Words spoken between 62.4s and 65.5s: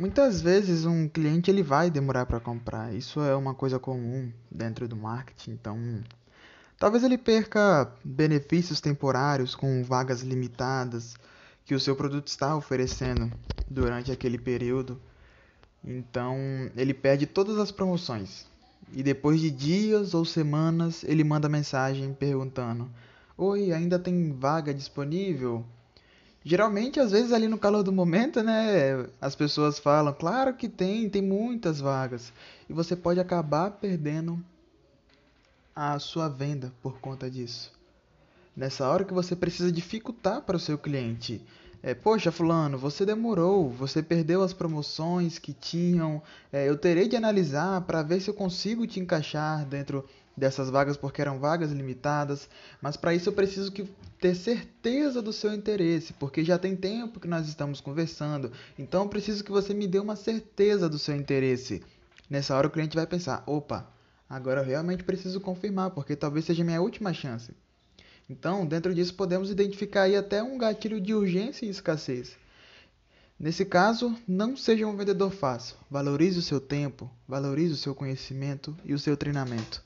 hora o cliente vai pensar: opa, agora eu realmente preciso